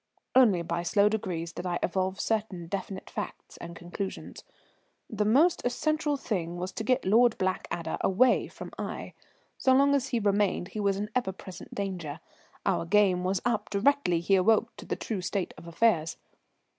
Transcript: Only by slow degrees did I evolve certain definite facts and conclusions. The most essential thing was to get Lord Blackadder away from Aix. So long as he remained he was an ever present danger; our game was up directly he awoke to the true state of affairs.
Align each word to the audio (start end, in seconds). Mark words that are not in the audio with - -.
Only 0.33 0.63
by 0.63 0.81
slow 0.81 1.09
degrees 1.09 1.53
did 1.53 1.67
I 1.67 1.77
evolve 1.83 2.19
certain 2.19 2.65
definite 2.65 3.07
facts 3.07 3.57
and 3.57 3.75
conclusions. 3.75 4.43
The 5.07 5.25
most 5.25 5.61
essential 5.63 6.17
thing 6.17 6.57
was 6.57 6.71
to 6.71 6.83
get 6.83 7.05
Lord 7.05 7.37
Blackadder 7.37 7.99
away 8.01 8.47
from 8.47 8.71
Aix. 8.79 9.15
So 9.59 9.73
long 9.75 9.93
as 9.93 10.07
he 10.07 10.19
remained 10.19 10.69
he 10.69 10.79
was 10.79 10.97
an 10.97 11.11
ever 11.13 11.31
present 11.31 11.75
danger; 11.75 12.19
our 12.65 12.83
game 12.87 13.23
was 13.23 13.43
up 13.45 13.69
directly 13.69 14.21
he 14.21 14.33
awoke 14.35 14.75
to 14.77 14.87
the 14.87 14.95
true 14.95 15.21
state 15.21 15.53
of 15.55 15.67
affairs. 15.67 16.17